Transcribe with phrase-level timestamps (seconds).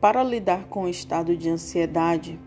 [0.00, 2.38] Para lidar com o estado de ansiedade,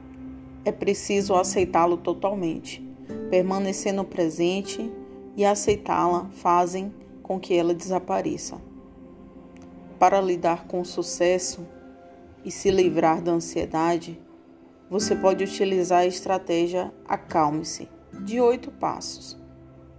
[0.63, 2.81] é preciso aceitá-lo totalmente.
[3.29, 4.89] Permanecer no presente
[5.35, 8.57] e aceitá-la fazem com que ela desapareça.
[9.99, 11.67] Para lidar com o sucesso
[12.45, 14.17] e se livrar da ansiedade,
[14.89, 17.89] você pode utilizar a estratégia Acalme-se,
[18.23, 19.37] de oito passos.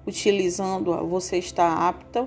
[0.06, 2.26] Utilizando-a, você está apta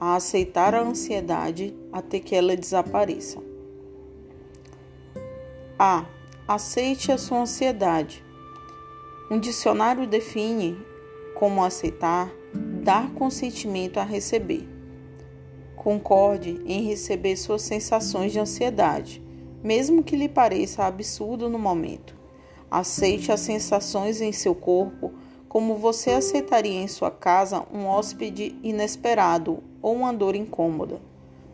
[0.00, 3.55] a aceitar a ansiedade até que ela desapareça.
[5.78, 6.06] A.
[6.48, 8.24] Aceite a sua ansiedade.
[9.30, 10.78] Um dicionário define
[11.34, 12.32] como aceitar,
[12.82, 14.66] dar consentimento a receber.
[15.76, 19.22] Concorde em receber suas sensações de ansiedade,
[19.62, 22.16] mesmo que lhe pareça absurdo no momento.
[22.70, 25.12] Aceite as sensações em seu corpo
[25.46, 31.02] como você aceitaria em sua casa um hóspede inesperado ou uma dor incômoda.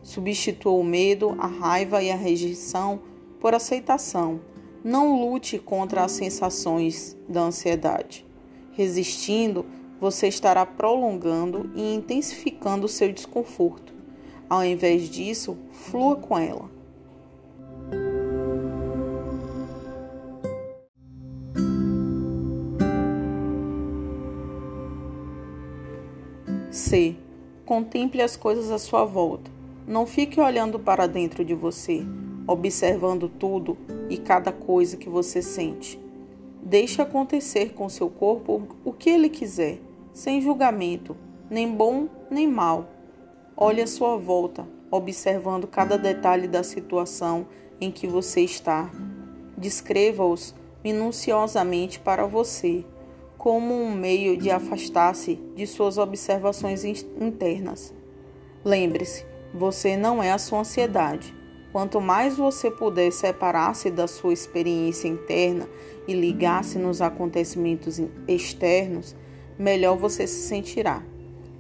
[0.01, 3.11] Substitua o medo, a raiva e a rejeição
[3.43, 4.41] por aceitação.
[4.85, 8.25] Não lute contra as sensações da ansiedade.
[8.71, 9.67] Resistindo,
[10.01, 13.93] você estará prolongando e intensificando seu desconforto.
[14.49, 16.71] Ao invés disso, flua com ela.
[26.71, 27.17] C.
[27.67, 29.51] Contemple as coisas à sua volta.
[29.85, 32.07] Não fique olhando para dentro de você
[32.47, 33.77] observando tudo
[34.09, 36.01] e cada coisa que você sente.
[36.63, 39.79] Deixe acontecer com seu corpo o que ele quiser,
[40.13, 41.17] sem julgamento,
[41.51, 42.89] nem bom nem mal.
[43.57, 47.47] Olhe à sua volta, observando cada detalhe da situação
[47.81, 48.91] em que você está.
[49.57, 52.85] Descreva-os minuciosamente para você,
[53.37, 57.93] como um meio de afastar-se de suas observações internas.
[58.65, 61.35] Lembre-se, você não é a sua ansiedade.
[61.73, 65.67] Quanto mais você puder separar-se da sua experiência interna
[66.07, 69.17] e ligar-se nos acontecimentos externos,
[69.59, 71.03] melhor você se sentirá.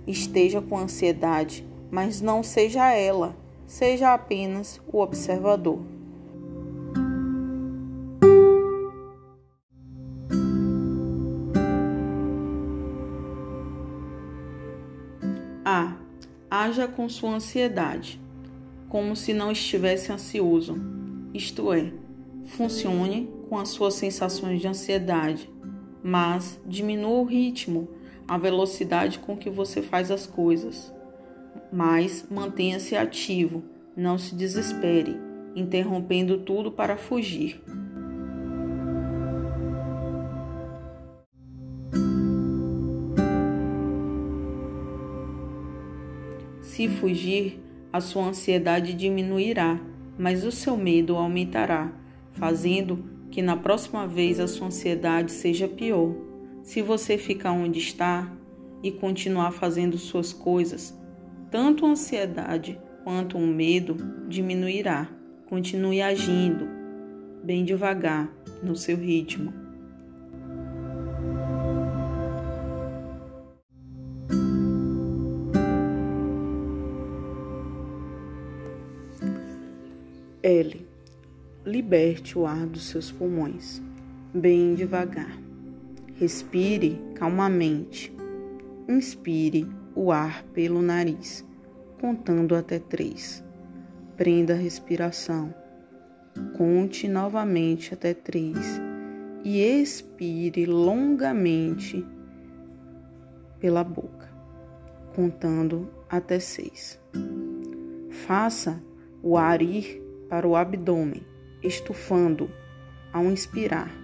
[0.06, 3.34] Esteja com ansiedade, mas não seja ela,
[3.66, 5.80] seja apenas o observador.
[15.64, 15.96] A.
[16.50, 18.21] Haja com sua ansiedade
[18.92, 20.76] como se não estivesse ansioso,
[21.32, 21.90] isto é,
[22.44, 25.48] funcione com as suas sensações de ansiedade,
[26.04, 27.88] mas diminua o ritmo,
[28.28, 30.92] a velocidade com que você faz as coisas.
[31.72, 33.64] Mas mantenha-se ativo,
[33.96, 35.16] não se desespere,
[35.56, 37.62] interrompendo tudo para fugir.
[46.60, 47.61] Se fugir,
[47.92, 49.78] a sua ansiedade diminuirá,
[50.18, 51.92] mas o seu medo aumentará,
[52.32, 56.14] fazendo que na próxima vez a sua ansiedade seja pior.
[56.62, 58.32] Se você ficar onde está
[58.82, 60.96] e continuar fazendo suas coisas,
[61.50, 63.96] tanto a ansiedade quanto o medo
[64.28, 65.08] diminuirá.
[65.46, 66.66] Continue agindo,
[67.44, 68.30] bem devagar,
[68.62, 69.61] no seu ritmo.
[80.42, 80.84] L.
[81.64, 83.80] Liberte o ar dos seus pulmões,
[84.34, 85.38] bem devagar.
[86.16, 88.12] Respire calmamente.
[88.88, 91.46] Inspire o ar pelo nariz,
[92.00, 93.44] contando até três.
[94.16, 95.54] Prenda a respiração.
[96.56, 98.80] Conte novamente até três
[99.44, 102.04] e expire longamente
[103.60, 104.28] pela boca,
[105.14, 106.98] contando até seis.
[108.26, 108.82] Faça
[109.22, 110.01] o ar ir
[110.32, 111.22] para o abdômen,
[111.62, 112.50] estufando
[113.12, 113.94] ao inspirar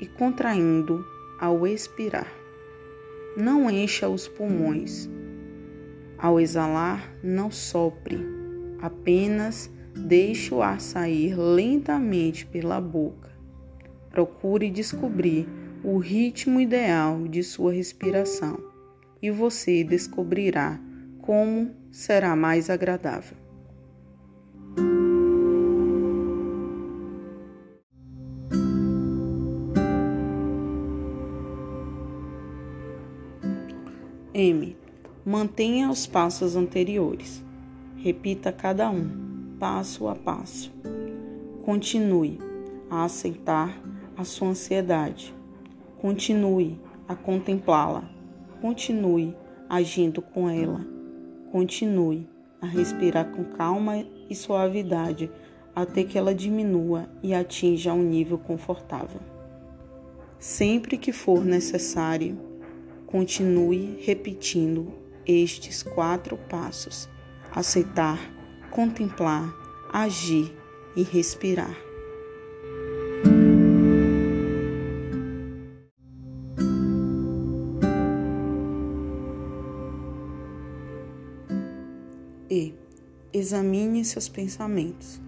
[0.00, 1.06] e contraindo
[1.38, 2.26] ao expirar.
[3.36, 5.08] Não encha os pulmões.
[6.18, 8.18] Ao exalar, não sopre,
[8.82, 13.30] apenas deixe o ar sair lentamente pela boca.
[14.10, 15.46] Procure descobrir
[15.84, 18.58] o ritmo ideal de sua respiração
[19.22, 20.80] e você descobrirá
[21.20, 23.37] como será mais agradável.
[34.38, 34.76] M.
[35.26, 37.42] Mantenha os passos anteriores.
[37.96, 40.72] Repita cada um, passo a passo.
[41.64, 42.38] Continue
[42.88, 43.76] a aceitar
[44.16, 45.34] a sua ansiedade.
[46.00, 48.08] Continue a contemplá-la.
[48.60, 49.36] Continue
[49.68, 50.86] agindo com ela.
[51.50, 52.28] Continue
[52.60, 55.28] a respirar com calma e suavidade
[55.74, 59.20] até que ela diminua e atinja um nível confortável.
[60.38, 62.38] Sempre que for necessário,
[63.08, 64.92] continue repetindo
[65.26, 67.08] estes quatro passos:
[67.50, 68.18] aceitar,
[68.70, 69.50] contemplar,
[69.90, 70.54] agir
[70.94, 71.74] e respirar.
[82.50, 82.74] E
[83.32, 85.20] examine seus pensamentos.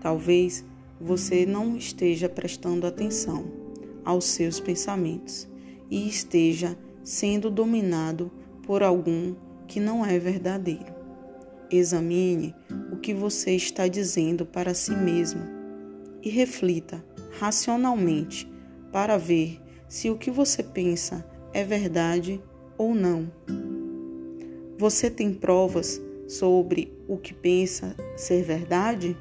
[0.00, 0.64] Talvez
[1.00, 3.44] você não esteja prestando atenção
[4.04, 5.48] aos seus pensamentos
[5.90, 9.34] e esteja sendo dominado por algum
[9.68, 10.92] que não é verdadeiro.
[11.70, 12.54] Examine
[12.90, 15.42] o que você está dizendo para si mesmo
[16.22, 17.04] e reflita
[17.38, 18.50] racionalmente
[18.90, 22.40] para ver se o que você pensa é verdade
[22.78, 23.30] ou não.
[24.78, 29.16] Você tem provas sobre o que pensa ser verdade?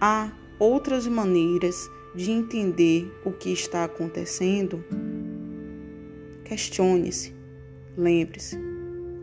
[0.00, 4.84] Há outras maneiras de entender o que está acontecendo?
[6.48, 7.36] Questione-se.
[7.94, 8.58] Lembre-se,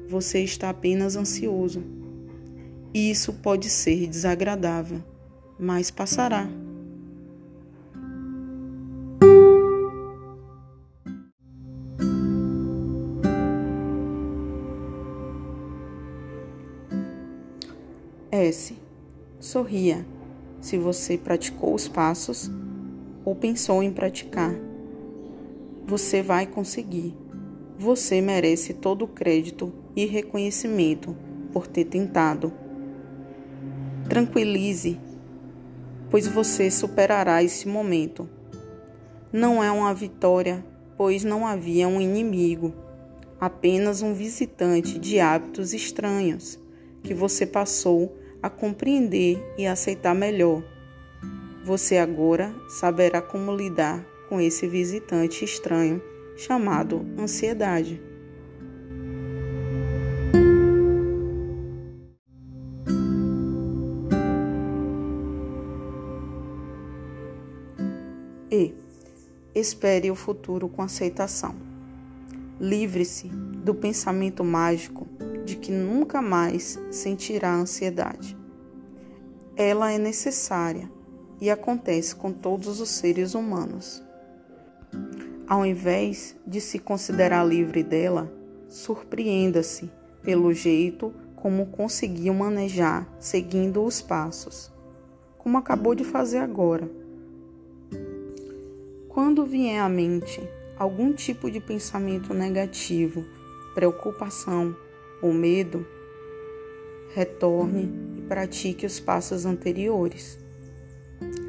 [0.08, 1.84] você está apenas ansioso.
[2.94, 5.04] Isso pode ser desagradável,
[5.58, 6.48] mas passará.
[18.32, 18.78] S.
[19.40, 20.06] Sorria
[20.62, 22.52] se você praticou os passos
[23.26, 24.65] ou pensou em praticar.
[25.88, 27.16] Você vai conseguir.
[27.78, 31.16] Você merece todo o crédito e reconhecimento
[31.54, 32.52] por ter tentado.
[34.10, 35.00] Tranquilize,
[36.10, 38.28] pois você superará esse momento.
[39.32, 40.66] Não é uma vitória,
[40.98, 42.74] pois não havia um inimigo,
[43.40, 46.60] apenas um visitante de hábitos estranhos
[47.04, 50.64] que você passou a compreender e aceitar melhor.
[51.64, 56.02] Você agora saberá como lidar com esse visitante estranho
[56.36, 58.02] chamado ansiedade.
[68.52, 68.74] E
[69.54, 71.56] espere o futuro com aceitação.
[72.60, 75.08] Livre-se do pensamento mágico
[75.44, 78.38] de que nunca mais sentirá ansiedade.
[79.58, 80.90] Ela é necessária
[81.40, 84.04] e acontece com todos os seres humanos.
[85.48, 88.32] Ao invés de se considerar livre dela,
[88.68, 89.92] surpreenda-se
[90.24, 94.72] pelo jeito como conseguiu manejar seguindo os passos,
[95.38, 96.90] como acabou de fazer agora.
[99.08, 100.42] Quando vier à mente
[100.80, 103.24] algum tipo de pensamento negativo,
[103.76, 104.76] preocupação
[105.22, 105.86] ou medo,
[107.14, 107.88] retorne
[108.18, 110.40] e pratique os passos anteriores.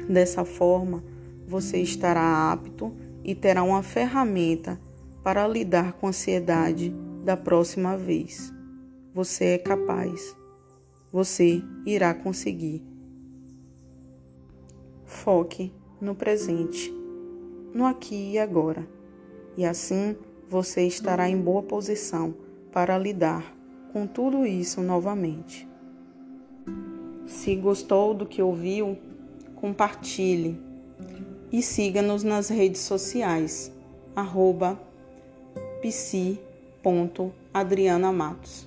[0.07, 1.03] Dessa forma,
[1.47, 2.93] você estará apto
[3.27, 4.79] e terá uma ferramenta
[5.21, 6.95] para lidar com a ansiedade
[7.25, 8.53] da próxima vez.
[9.13, 10.33] Você é capaz.
[11.11, 12.81] Você irá conseguir.
[15.03, 16.93] Foque no presente,
[17.73, 18.87] no aqui e agora,
[19.57, 20.15] e assim
[20.47, 22.33] você estará em boa posição
[22.71, 23.53] para lidar
[23.91, 25.67] com tudo isso novamente.
[27.25, 28.97] Se gostou do que ouviu,
[29.55, 30.66] compartilhe
[31.51, 33.71] e siga-nos nas redes sociais,
[34.15, 34.79] arroba
[35.81, 38.65] psi.adrianamatos.